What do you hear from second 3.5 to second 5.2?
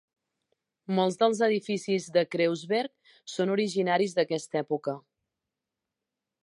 originaris d'aquesta època.